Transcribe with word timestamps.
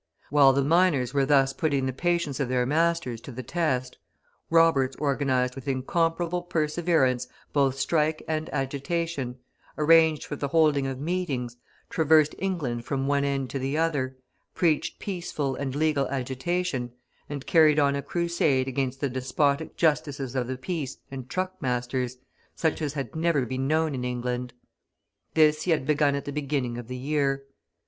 While 0.31 0.51
the 0.51 0.63
miners 0.63 1.13
were 1.13 1.27
thus 1.27 1.53
putting 1.53 1.85
the 1.85 1.93
patience 1.93 2.39
of 2.39 2.49
their 2.49 2.65
masters 2.65 3.21
to 3.21 3.31
the 3.31 3.43
test, 3.43 3.99
Roberts 4.49 4.95
organised 4.97 5.53
with 5.53 5.67
incomparable 5.67 6.41
perseverance 6.41 7.27
both 7.53 7.77
strike 7.77 8.23
and 8.27 8.51
agitation, 8.51 9.37
arranged 9.77 10.25
for 10.25 10.35
the 10.35 10.47
holding 10.47 10.87
of 10.87 10.99
meetings, 10.99 11.55
traversed 11.91 12.33
England 12.39 12.83
from 12.83 13.05
one 13.05 13.23
end 13.23 13.51
to 13.51 13.59
the 13.59 13.77
other, 13.77 14.17
preached 14.55 14.97
peaceful 14.97 15.55
and 15.55 15.75
legal 15.75 16.07
agitation, 16.07 16.93
and 17.29 17.45
carried 17.45 17.77
on 17.77 17.95
a 17.95 18.01
crusade 18.01 18.67
against 18.67 19.01
the 19.01 19.09
despotic 19.09 19.77
Justices 19.77 20.35
of 20.35 20.47
the 20.47 20.57
Peace 20.57 20.97
and 21.11 21.29
truck 21.29 21.61
masters, 21.61 22.17
such 22.55 22.81
as 22.81 22.93
had 22.93 23.15
never 23.15 23.45
been 23.45 23.67
known 23.67 23.93
in 23.93 24.03
England. 24.03 24.51
This 25.35 25.61
he 25.61 25.69
had 25.69 25.85
begun 25.85 26.15
at 26.15 26.25
the 26.25 26.31
beginning 26.33 26.79
of 26.79 26.87
the 26.87 26.97
year. 26.97 27.43